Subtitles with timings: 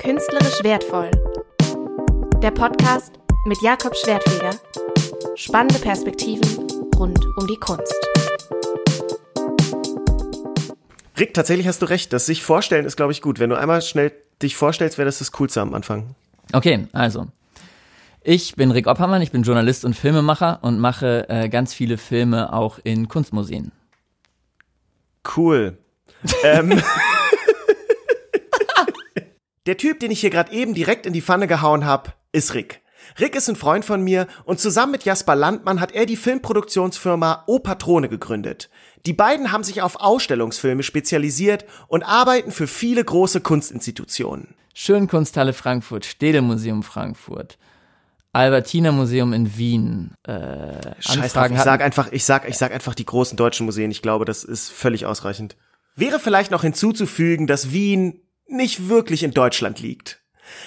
[0.00, 1.10] Künstlerisch wertvoll.
[2.42, 3.12] Der Podcast
[3.44, 4.52] mit Jakob Schwertfeger.
[5.36, 7.94] Spannende Perspektiven rund um die Kunst.
[11.18, 12.14] Rick, tatsächlich hast du recht.
[12.14, 13.40] Das sich vorstellen ist, glaube ich, gut.
[13.40, 16.14] Wenn du einmal schnell dich vorstellst, wäre das das Coolste am Anfang.
[16.54, 17.26] Okay, also.
[18.22, 22.54] Ich bin Rick Oppermann, ich bin Journalist und Filmemacher und mache äh, ganz viele Filme
[22.54, 23.70] auch in Kunstmuseen.
[25.36, 25.76] Cool.
[26.42, 26.82] ähm,
[29.66, 32.82] der Typ, den ich hier gerade eben direkt in die Pfanne gehauen habe, ist Rick.
[33.18, 37.44] Rick ist ein Freund von mir und zusammen mit Jasper Landmann hat er die Filmproduktionsfirma
[37.46, 38.70] O Patrone gegründet.
[39.06, 44.54] Die beiden haben sich auf Ausstellungsfilme spezialisiert und arbeiten für viele große Kunstinstitutionen.
[44.74, 47.58] Schönkunsthalle Frankfurt, Städelmuseum Frankfurt,
[48.32, 50.14] Albertina Museum in Wien.
[50.22, 53.90] Äh, Scheiß drauf, ich sag einfach, ich sag, ich sag einfach die großen deutschen Museen.
[53.90, 55.56] Ich glaube, das ist völlig ausreichend.
[55.96, 60.20] Wäre vielleicht noch hinzuzufügen, dass Wien nicht wirklich in Deutschland liegt.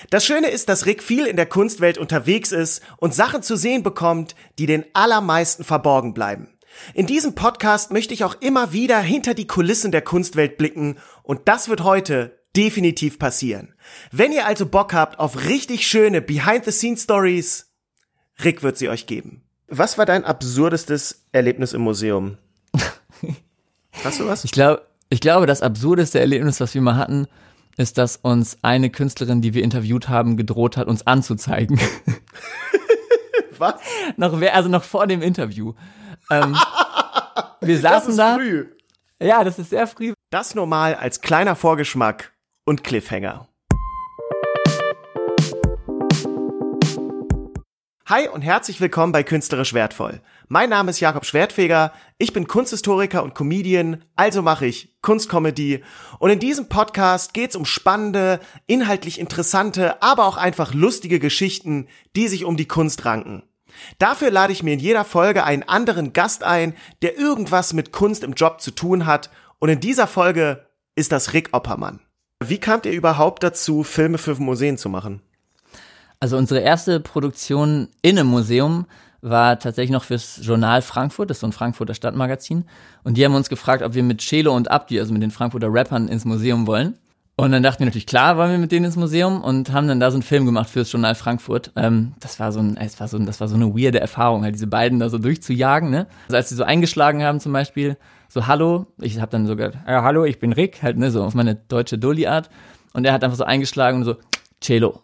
[0.09, 3.84] Das Schöne ist, dass Rick viel in der Kunstwelt unterwegs ist und Sachen zu sehen
[3.84, 6.50] bekommt, die den allermeisten verborgen bleiben.
[6.94, 11.42] In diesem Podcast möchte ich auch immer wieder hinter die Kulissen der Kunstwelt blicken und
[11.48, 13.73] das wird heute definitiv passieren.
[14.11, 17.72] Wenn ihr also Bock habt auf richtig schöne Behind-the-Scenes-Stories,
[18.44, 19.44] Rick wird sie euch geben.
[19.67, 22.38] Was war dein absurdestes Erlebnis im Museum?
[24.04, 24.44] Hast du was?
[24.44, 27.28] Ich glaube, ich glaube, das absurdeste Erlebnis, was wir mal hatten,
[27.78, 31.80] ist, dass uns eine Künstlerin, die wir interviewt haben, gedroht hat, uns anzuzeigen.
[33.58, 33.76] Was?
[34.18, 35.74] noch, also noch vor dem Interview.
[36.30, 36.56] Ähm,
[37.62, 38.36] wir saßen das ist da.
[38.36, 38.66] Früh.
[39.22, 40.14] Ja, das ist sehr früh.
[40.32, 42.34] Das normal als kleiner Vorgeschmack
[42.66, 43.48] und Cliffhanger.
[48.06, 50.20] Hi und herzlich willkommen bei Künstlerisch Wertvoll.
[50.50, 55.82] Mein Name ist Jakob Schwertfeger, ich bin Kunsthistoriker und Comedian, also mache ich Kunstcomedy
[56.20, 61.88] und in diesem Podcast geht's um spannende, inhaltlich interessante, aber auch einfach lustige Geschichten,
[62.18, 63.44] die sich um die Kunst ranken.
[64.00, 68.26] Dafür lade ich mir in jeder Folge einen anderen Gast ein, der irgendwas mit Kunst
[68.26, 69.30] im Job zu tun hat
[69.60, 72.02] und in dieser Folge ist das Rick Oppermann.
[72.44, 75.22] Wie kamt ihr überhaupt dazu, Filme für Museen zu machen?
[76.23, 78.86] Also unsere erste Produktion in einem Museum
[79.20, 82.64] war tatsächlich noch fürs Journal Frankfurt, das ist so ein Frankfurter Stadtmagazin.
[83.04, 85.67] Und die haben uns gefragt, ob wir mit Chelo und Abdi, also mit den Frankfurter
[85.70, 86.98] Rappern, ins Museum wollen.
[87.36, 90.00] Und dann dachten wir natürlich, klar, wollen wir mit denen ins Museum und haben dann
[90.00, 91.73] da so einen Film gemacht fürs Journal Frankfurt.
[91.76, 94.56] Ähm, das war so ein, es war so, das war so eine weirde Erfahrung, halt
[94.56, 96.08] diese beiden da so durchzujagen, ne?
[96.28, 97.98] Also als sie so eingeschlagen haben zum Beispiel,
[98.30, 101.33] so Hallo, ich habe dann sogar, ja Hallo, ich bin Rick, halt ne, so auf
[101.33, 102.50] meine deutsche Dulli-Art.
[102.94, 104.16] Und er hat einfach so eingeschlagen und so,
[104.62, 105.02] Chelo,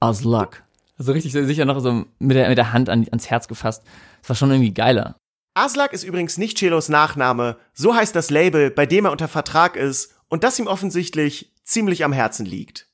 [0.00, 0.62] as luck.
[0.98, 3.82] So richtig sicher noch so mit der, mit der Hand an, ans Herz gefasst.
[4.20, 5.16] Das war schon irgendwie geiler.
[5.54, 9.76] Aslak ist übrigens nicht Celos Nachname, so heißt das Label, bei dem er unter Vertrag
[9.76, 12.86] ist und das ihm offensichtlich ziemlich am Herzen liegt.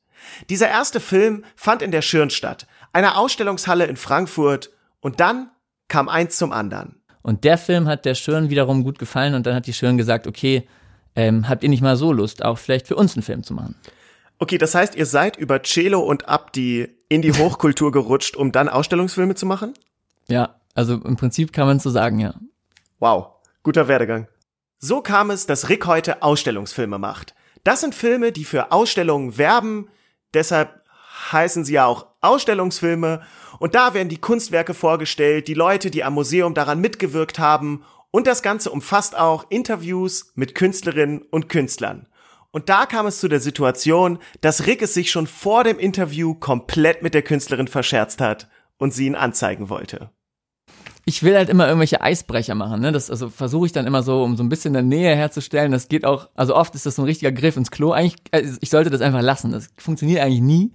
[0.48, 5.50] Dieser erste Film fand in der Schirn statt, einer Ausstellungshalle in Frankfurt, und dann
[5.88, 7.00] kam eins zum anderen.
[7.22, 10.26] Und der Film hat der Schirn wiederum gut gefallen und dann hat die Schirn gesagt,
[10.26, 10.66] okay,
[11.14, 13.76] ähm, habt ihr nicht mal so Lust, auch vielleicht für uns einen Film zu machen?
[14.38, 18.68] Okay, das heißt, ihr seid über Celo und Abdi in die Hochkultur gerutscht, um dann
[18.68, 19.74] Ausstellungsfilme zu machen?
[20.28, 22.34] Ja, also im Prinzip kann man so sagen, ja.
[22.98, 23.28] Wow,
[23.62, 24.28] guter Werdegang.
[24.78, 27.34] So kam es, dass Rick heute Ausstellungsfilme macht.
[27.64, 29.88] Das sind Filme, die für Ausstellungen werben,
[30.34, 30.82] deshalb
[31.32, 33.22] heißen sie ja auch Ausstellungsfilme
[33.58, 38.26] und da werden die Kunstwerke vorgestellt, die Leute, die am Museum daran mitgewirkt haben und
[38.26, 42.06] das Ganze umfasst auch Interviews mit Künstlerinnen und Künstlern.
[42.50, 46.34] Und da kam es zu der Situation, dass Rick es sich schon vor dem Interview
[46.34, 48.48] komplett mit der Künstlerin verscherzt hat
[48.78, 50.10] und sie ihn anzeigen wollte.
[51.08, 52.90] Ich will halt immer irgendwelche Eisbrecher machen, ne?
[52.90, 55.70] Das also versuche ich dann immer so, um so ein bisschen eine Nähe herzustellen.
[55.70, 57.92] Das geht auch, also oft ist das so ein richtiger Griff ins Klo.
[57.92, 59.52] Eigentlich, also ich sollte das einfach lassen.
[59.52, 60.72] Das funktioniert eigentlich nie.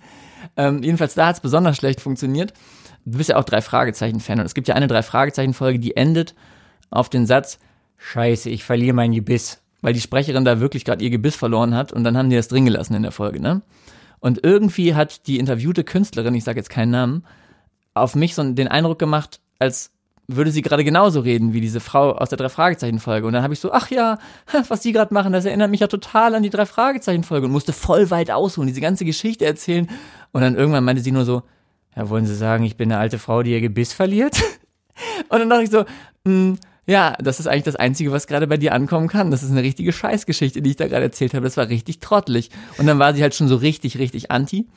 [0.55, 2.53] Ähm, jedenfalls da hat es besonders schlecht funktioniert.
[3.05, 6.33] Du bist ja auch drei Fragezeichen-Fan und es gibt ja eine drei Fragezeichen-Folge, die endet
[6.91, 7.59] auf den Satz:
[7.97, 11.91] Scheiße, ich verliere mein Gebiss weil die Sprecherin da wirklich gerade ihr Gebiss verloren hat
[11.91, 13.61] und dann haben die das drin gelassen in der Folge, ne?
[14.19, 17.25] Und irgendwie hat die interviewte Künstlerin, ich sage jetzt keinen Namen,
[17.95, 19.91] auf mich so den Eindruck gemacht, als
[20.27, 23.43] würde sie gerade genauso reden wie diese Frau aus der drei Fragezeichen Folge und dann
[23.43, 24.17] habe ich so ach ja
[24.69, 27.51] was die gerade machen das erinnert mich ja total an die drei Fragezeichen Folge und
[27.51, 29.89] musste voll weit ausholen diese ganze Geschichte erzählen.
[30.31, 31.43] Und dann irgendwann meinte sie nur so
[31.95, 34.41] ja wollen Sie sagen ich bin eine alte Frau die ihr Gebiss verliert?
[35.29, 35.85] Und dann dachte ich so
[36.25, 36.57] mh, mm,
[36.87, 39.31] ja, das ist eigentlich das Einzige, was gerade bei dir ankommen kann.
[39.31, 41.43] Das ist eine richtige Scheißgeschichte, die ich da gerade erzählt habe.
[41.43, 42.49] Das war richtig trottelig.
[42.77, 44.67] Und dann war sie halt schon so richtig, richtig anti.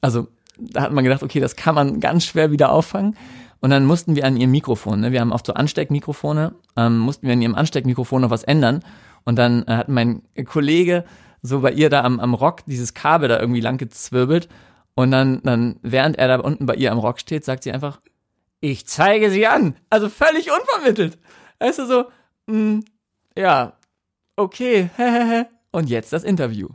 [0.00, 0.28] Also
[0.58, 3.16] da hat man gedacht, okay, das kann man ganz schwer wieder auffangen.
[3.60, 7.26] Und dann mussten wir an ihrem Mikrofon, ne, wir haben oft so Ansteckmikrofone, ähm, mussten
[7.26, 8.84] wir an ihrem Ansteckmikrofon noch was ändern.
[9.24, 11.04] Und dann äh, hat mein Kollege
[11.40, 14.48] so bei ihr da am, am Rock dieses Kabel da irgendwie lang gezwirbelt.
[14.94, 18.00] Und dann, dann, während er da unten bei ihr am Rock steht, sagt sie einfach,
[18.60, 19.76] ich zeige sie an.
[19.90, 21.18] Also völlig unvermittelt.
[21.58, 22.04] Weißt du so,
[22.46, 22.80] mh,
[23.36, 23.76] ja,
[24.36, 24.90] okay,
[25.72, 26.68] und jetzt das Interview.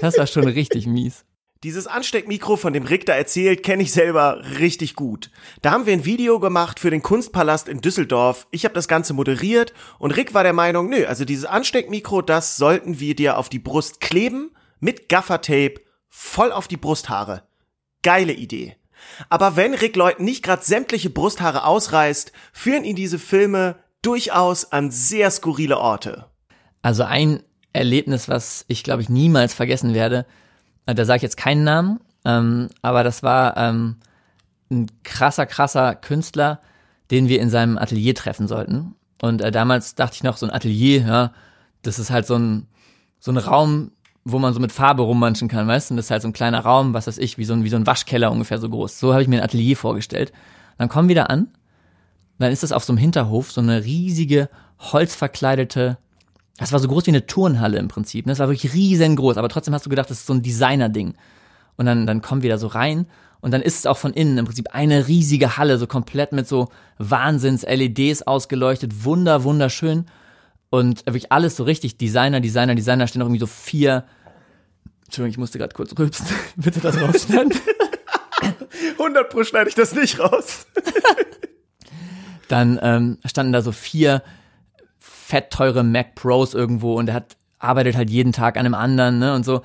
[0.00, 1.24] Das war schon richtig mies.
[1.62, 5.30] Dieses Ansteckmikro, von dem Rick da erzählt, kenne ich selber richtig gut.
[5.62, 8.48] Da haben wir ein Video gemacht für den Kunstpalast in Düsseldorf.
[8.50, 12.56] Ich habe das Ganze moderiert und Rick war der Meinung, nö, also dieses Ansteckmikro, das
[12.56, 14.50] sollten wir dir auf die Brust kleben
[14.80, 15.74] mit Gaffertape
[16.08, 17.44] voll auf die Brusthaare.
[18.02, 18.76] Geile Idee.
[19.28, 24.90] Aber wenn Rick Leuten nicht gerade sämtliche Brusthaare ausreißt, führen ihn diese Filme durchaus an
[24.90, 26.26] sehr skurrile Orte.
[26.82, 30.26] Also ein Erlebnis, was ich glaube ich niemals vergessen werde,
[30.86, 33.96] äh, da sage ich jetzt keinen Namen, ähm, aber das war ähm,
[34.70, 36.60] ein krasser, krasser Künstler,
[37.10, 38.94] den wir in seinem Atelier treffen sollten.
[39.20, 41.32] Und äh, damals dachte ich noch, so ein Atelier, ja,
[41.82, 42.66] das ist halt so ein,
[43.20, 43.92] so ein Raum,
[44.24, 45.94] wo man so mit Farbe rummanschen kann, weißt du?
[45.94, 47.68] Und das ist halt so ein kleiner Raum, was weiß ich, wie so ein, wie
[47.68, 48.98] so ein Waschkeller ungefähr so groß.
[48.98, 50.32] So habe ich mir ein Atelier vorgestellt.
[50.78, 51.48] Dann kommen wir da an,
[52.38, 54.48] dann ist das auf so einem Hinterhof so eine riesige,
[54.78, 55.98] holzverkleidete
[56.58, 58.26] das war so groß wie eine Turnhalle im Prinzip.
[58.26, 58.32] Ne?
[58.32, 61.14] Das war wirklich riesengroß, aber trotzdem hast du gedacht, das ist so ein Designer-Ding.
[61.76, 63.06] Und dann, dann kommen wir da so rein
[63.40, 66.46] und dann ist es auch von innen im Prinzip eine riesige Halle, so komplett mit
[66.46, 70.06] so Wahnsinns-LEDs ausgeleuchtet, wunder, wunderschön.
[70.72, 74.06] Und wirklich alles so richtig Designer, Designer, Designer, stehen noch irgendwie so vier.
[75.04, 76.26] Entschuldigung, ich musste gerade kurz rülpsen.
[76.56, 77.52] Bitte das rausschneiden.
[78.98, 80.66] 100 pro schneide ich das nicht raus.
[82.48, 84.22] dann ähm, standen da so vier
[84.98, 89.34] fettteure Mac Pros irgendwo und er hat arbeitet halt jeden Tag an einem anderen, ne,
[89.34, 89.60] und so.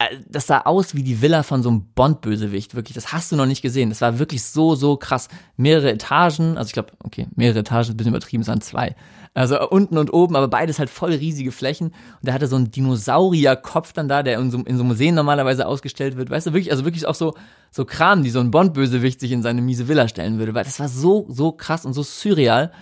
[0.00, 2.94] Äh, das sah aus wie die Villa von so einem Bond-Bösewicht, wirklich.
[2.94, 3.90] Das hast du noch nicht gesehen.
[3.90, 5.28] Das war wirklich so, so krass.
[5.56, 8.96] Mehrere Etagen, also ich glaube, okay, mehrere Etagen, ein bisschen übertrieben, es waren zwei.
[9.34, 11.88] Also unten und oben, aber beides halt voll riesige Flächen.
[11.88, 15.66] Und der hatte so einen Dinosaurierkopf dann da, der in so, in so Museen normalerweise
[15.66, 16.30] ausgestellt wird.
[16.30, 17.34] Weißt du, wirklich, also wirklich auch so,
[17.70, 20.54] so Kram, die so ein Bond-Bösewicht sich in seine miese Villa stellen würde.
[20.54, 22.72] Weil das war so, so krass und so surreal.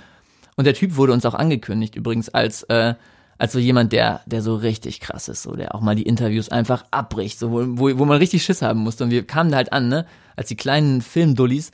[0.55, 2.95] Und der Typ wurde uns auch angekündigt, übrigens, als, äh,
[3.39, 6.49] als so jemand, der, der so richtig krass ist, so, der auch mal die Interviews
[6.49, 9.05] einfach abbricht, so, wo, wo, wo man richtig Schiss haben musste.
[9.05, 10.07] Und wir kamen da halt an, ne,
[10.37, 11.71] als die kleinen Filmdullis,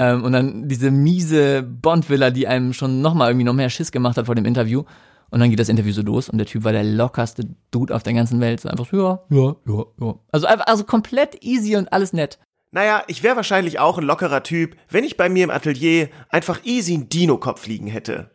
[0.00, 4.16] ähm, und dann diese miese Bond-Villa, die einem schon nochmal irgendwie noch mehr Schiss gemacht
[4.16, 4.84] hat vor dem Interview.
[5.30, 8.02] Und dann geht das Interview so los und der Typ war der lockerste Dude auf
[8.02, 8.60] der ganzen Welt.
[8.60, 10.14] So einfach, so, ja, ja, ja, ja.
[10.32, 12.38] Also einfach, also komplett easy und alles nett.
[12.72, 16.64] Naja, ich wäre wahrscheinlich auch ein lockerer Typ, wenn ich bei mir im Atelier einfach
[16.64, 18.30] easy einen Dino-Kopf liegen hätte.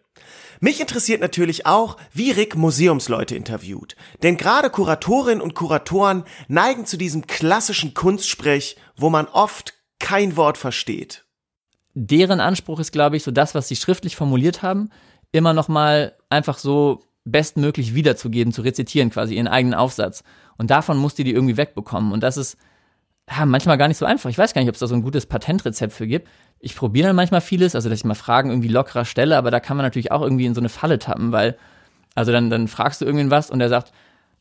[0.60, 3.96] Mich interessiert natürlich auch, wie Rick Museumsleute interviewt.
[4.24, 10.58] Denn gerade Kuratorinnen und Kuratoren neigen zu diesem klassischen Kunstsprech, wo man oft kein Wort
[10.58, 11.26] versteht.
[11.94, 14.90] Deren Anspruch ist, glaube ich, so das, was sie schriftlich formuliert haben,
[15.32, 20.24] immer noch mal einfach so bestmöglich wiederzugeben, zu rezitieren, quasi ihren eigenen Aufsatz.
[20.58, 22.12] Und davon musst du die irgendwie wegbekommen.
[22.12, 22.58] Und das ist
[23.30, 24.30] ja, manchmal gar nicht so einfach.
[24.30, 26.28] Ich weiß gar nicht, ob es da so ein gutes Patentrezept für gibt.
[26.60, 29.60] Ich probiere dann manchmal vieles, also dass ich mal Fragen irgendwie lockerer stelle, aber da
[29.60, 31.58] kann man natürlich auch irgendwie in so eine Falle tappen, weil,
[32.14, 33.92] also dann, dann fragst du irgendwen was und der sagt,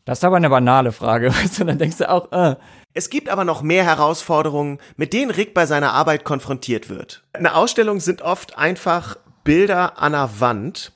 [0.05, 2.57] das ist aber eine banale Frage, weißt du, und dann denkst du auch, äh.
[2.93, 7.25] Es gibt aber noch mehr Herausforderungen, mit denen Rick bei seiner Arbeit konfrontiert wird.
[7.33, 10.93] Eine Ausstellung sind oft einfach Bilder an der Wand.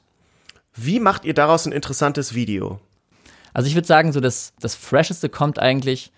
[0.75, 2.81] Wie macht ihr daraus ein interessantes Video?
[3.53, 6.13] Also ich würde sagen, so das, das Fresheste kommt eigentlich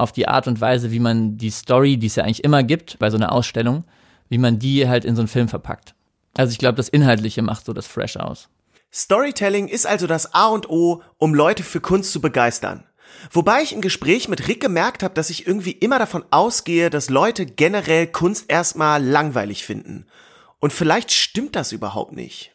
[0.00, 2.98] auf die Art und Weise, wie man die Story, die es ja eigentlich immer gibt
[2.98, 3.84] bei so einer Ausstellung,
[4.28, 5.94] wie man die halt in so einen Film verpackt.
[6.36, 8.48] Also ich glaube, das Inhaltliche macht so das Fresh aus.
[8.92, 12.84] Storytelling ist also das A und O, um Leute für Kunst zu begeistern.
[13.30, 17.10] Wobei ich im Gespräch mit Rick gemerkt habe, dass ich irgendwie immer davon ausgehe, dass
[17.10, 20.06] Leute generell Kunst erstmal langweilig finden.
[20.58, 22.52] Und vielleicht stimmt das überhaupt nicht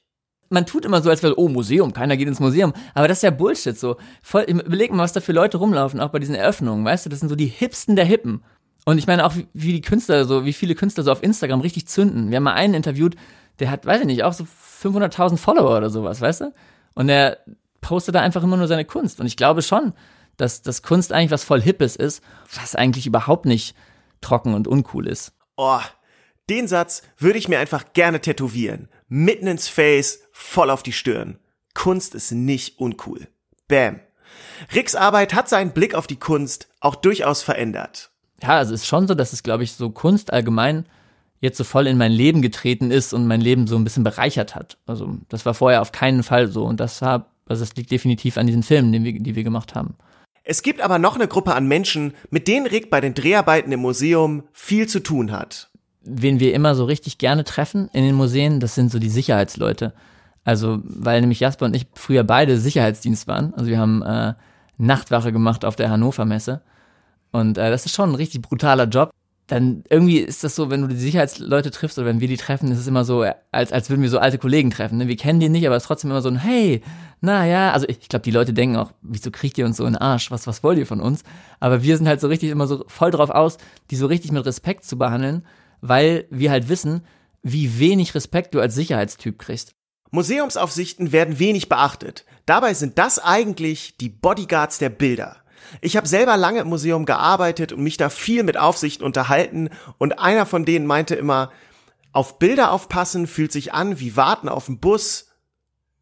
[0.50, 2.74] man tut immer so, als wäre, oh, Museum, keiner geht ins Museum.
[2.94, 3.98] Aber das ist ja Bullshit so.
[4.22, 7.20] Voll, überleg mal, was da für Leute rumlaufen, auch bei diesen Eröffnungen, weißt du, das
[7.20, 8.44] sind so die Hipsten der Hippen.
[8.86, 11.62] Und ich meine auch, wie, wie die Künstler so, wie viele Künstler so auf Instagram
[11.62, 12.30] richtig zünden.
[12.30, 13.16] Wir haben mal einen interviewt,
[13.60, 14.46] der hat, weiß ich nicht, auch so
[14.84, 16.54] 500.000 Follower oder sowas, weißt du?
[16.94, 17.40] Und der
[17.82, 19.20] postet da einfach immer nur seine Kunst.
[19.20, 19.94] Und ich glaube schon,
[20.38, 22.24] dass, dass Kunst eigentlich was voll Hippes ist,
[22.54, 23.76] was eigentlich überhaupt nicht
[24.22, 25.34] trocken und uncool ist.
[25.58, 25.80] Oh,
[26.50, 28.90] den Satz würde ich mir einfach gerne tätowieren.
[29.08, 31.38] Mitten ins Face, voll auf die Stirn.
[31.76, 33.28] Kunst ist nicht uncool.
[33.68, 34.00] Bam.
[34.74, 38.10] Ricks Arbeit hat seinen Blick auf die Kunst auch durchaus verändert.
[38.42, 40.88] Ja, also es ist schon so, dass es, glaube ich, so Kunst allgemein
[41.40, 44.56] jetzt so voll in mein Leben getreten ist und mein Leben so ein bisschen bereichert
[44.56, 44.80] hat.
[44.88, 48.38] Also das war vorher auf keinen Fall so und das hat, also das liegt definitiv
[48.38, 49.96] an diesen Filmen, die wir, die wir gemacht haben.
[50.44, 53.82] Es gibt aber noch eine Gruppe an Menschen, mit denen Rick bei den Dreharbeiten im
[53.82, 55.70] Museum viel zu tun hat
[56.06, 59.94] wen wir immer so richtig gerne treffen in den Museen, das sind so die Sicherheitsleute.
[60.44, 63.54] Also, weil nämlich Jasper und ich früher beide Sicherheitsdienst waren.
[63.56, 64.36] Also wir haben äh,
[64.78, 66.62] Nachtwache gemacht auf der Hannover Messe.
[67.32, 69.10] Und äh, das ist schon ein richtig brutaler Job.
[69.48, 72.72] Dann irgendwie ist das so, wenn du die Sicherheitsleute triffst oder wenn wir die treffen,
[72.72, 74.98] ist es immer so, als, als würden wir so alte Kollegen treffen.
[74.98, 75.08] Ne?
[75.08, 76.82] Wir kennen die nicht, aber es ist trotzdem immer so ein Hey,
[77.22, 79.94] naja, also ich, ich glaube, die Leute denken auch, wieso kriegt ihr uns so in
[79.94, 80.32] den Arsch?
[80.32, 81.24] Was, was wollt ihr von uns?
[81.60, 83.58] Aber wir sind halt so richtig immer so voll drauf aus,
[83.92, 85.44] die so richtig mit Respekt zu behandeln,
[85.82, 87.06] weil wir halt wissen,
[87.44, 89.76] wie wenig Respekt du als Sicherheitstyp kriegst.
[90.12, 92.26] Museumsaufsichten werden wenig beachtet.
[92.46, 95.38] Dabei sind das eigentlich die Bodyguards der Bilder.
[95.82, 100.20] Ich habe selber lange im Museum gearbeitet und mich da viel mit Aufsichten unterhalten und
[100.20, 101.52] einer von denen meinte immer,
[102.12, 105.32] auf Bilder aufpassen fühlt sich an wie warten auf den Bus,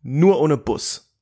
[0.04, 1.13] nur ohne Bus.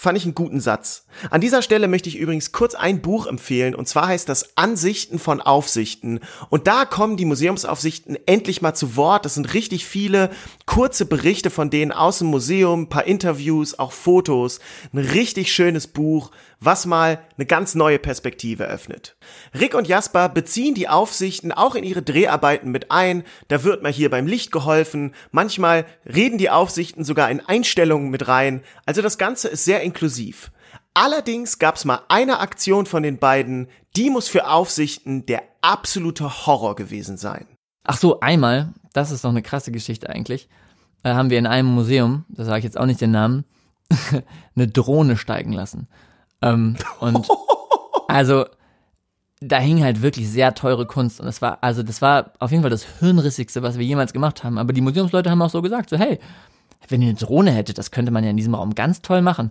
[0.00, 1.06] Fand ich einen guten Satz.
[1.28, 5.18] An dieser Stelle möchte ich übrigens kurz ein Buch empfehlen, und zwar heißt das Ansichten
[5.18, 6.20] von Aufsichten.
[6.50, 9.24] Und da kommen die Museumsaufsichten endlich mal zu Wort.
[9.24, 10.30] Das sind richtig viele
[10.68, 14.60] kurze Berichte von denen aus dem Museum, paar Interviews, auch Fotos.
[14.92, 19.16] Ein richtig schönes Buch, was mal eine ganz neue Perspektive öffnet.
[19.58, 23.24] Rick und Jasper beziehen die Aufsichten auch in ihre Dreharbeiten mit ein.
[23.48, 25.14] Da wird mal hier beim Licht geholfen.
[25.30, 28.62] Manchmal reden die Aufsichten sogar in Einstellungen mit rein.
[28.84, 30.52] Also das Ganze ist sehr inklusiv.
[30.92, 36.76] Allerdings gab's mal eine Aktion von den beiden, die muss für Aufsichten der absolute Horror
[36.76, 37.57] gewesen sein.
[37.90, 40.50] Ach so, einmal, das ist doch eine krasse Geschichte eigentlich,
[41.04, 43.46] äh, haben wir in einem Museum, da sage ich jetzt auch nicht den Namen,
[44.54, 45.88] eine Drohne steigen lassen.
[46.42, 47.26] Ähm, und
[48.08, 48.44] also
[49.40, 52.62] da hing halt wirklich sehr teure Kunst und das war also das war auf jeden
[52.62, 54.58] Fall das hirnrissigste, was wir jemals gemacht haben.
[54.58, 56.18] Aber die Museumsleute haben auch so gesagt, so hey,
[56.88, 59.50] wenn ihr eine Drohne hättet, das könnte man ja in diesem Raum ganz toll machen.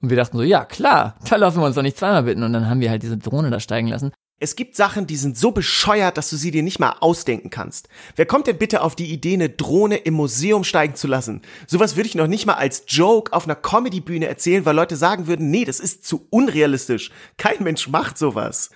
[0.00, 2.44] Und wir dachten so, ja klar, da laufen wir uns doch nicht zweimal bitten.
[2.44, 4.12] Und dann haben wir halt diese Drohne da steigen lassen.
[4.42, 7.88] Es gibt Sachen, die sind so bescheuert, dass du sie dir nicht mal ausdenken kannst.
[8.16, 11.42] Wer kommt denn bitte auf die Idee, eine Drohne im Museum steigen zu lassen?
[11.68, 15.28] Sowas würde ich noch nicht mal als Joke auf einer Comedy-Bühne erzählen, weil Leute sagen
[15.28, 17.12] würden, nee, das ist zu unrealistisch.
[17.36, 18.70] Kein Mensch macht sowas.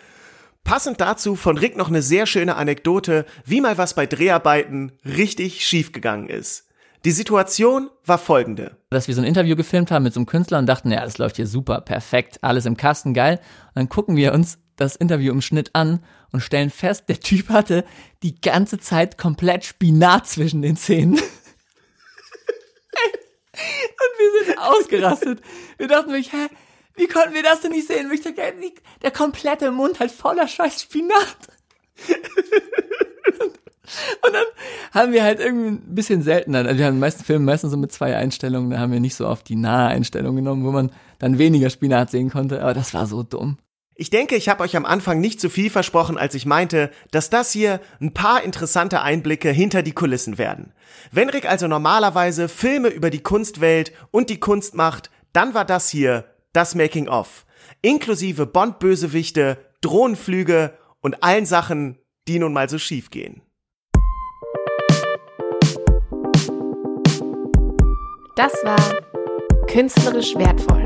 [0.63, 5.67] Passend dazu von Rick noch eine sehr schöne Anekdote, wie mal was bei Dreharbeiten richtig
[5.67, 6.69] schiefgegangen ist.
[7.05, 8.77] Die Situation war folgende.
[8.91, 11.19] Dass wir so ein Interview gefilmt haben mit so einem Künstler und dachten, ja, das
[11.19, 13.41] läuft hier super, perfekt, alles im Kasten, geil.
[13.69, 17.49] Und dann gucken wir uns das Interview im Schnitt an und stellen fest, der Typ
[17.49, 17.85] hatte
[18.23, 21.15] die ganze Zeit komplett Spinat zwischen den Zähnen.
[21.17, 21.23] und
[23.53, 25.41] wir sind ausgerastet.
[25.79, 26.49] Wir dachten wirklich, hä,
[26.97, 28.11] wie konnten wir das denn nicht sehen?
[28.11, 28.73] Dachte,
[29.03, 31.37] der komplette Mund halt voller scheiß Spinat.
[34.27, 34.45] Und dann
[34.93, 37.77] haben wir halt irgendwie ein bisschen seltener, also wir haben den meisten Filmen meistens so
[37.77, 40.91] mit zwei Einstellungen, da haben wir nicht so oft die nahe Einstellung genommen, wo man
[41.19, 43.59] dann weniger Spinat sehen konnte, aber das war so dumm.
[43.99, 47.31] Ich denke, ich habe euch am Anfang nicht zu viel versprochen, als ich meinte, dass
[47.31, 50.75] das hier ein paar interessante Einblicke hinter die Kulissen werden.
[51.13, 55.89] Wenn Rick also normalerweise Filme über die Kunstwelt und die Kunst macht, dann war das
[55.89, 57.47] hier das Making of.
[57.81, 61.99] Inklusive Bond-Bösewichte, Drohnenflüge und allen Sachen,
[62.29, 63.41] die nun mal so schief gehen.
[68.37, 68.77] Das war
[69.67, 70.86] künstlerisch wertvoll